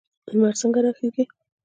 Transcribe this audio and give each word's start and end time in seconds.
لمر 0.31 0.53
څنګه 0.61 0.79
راخیږي؟ 0.85 1.23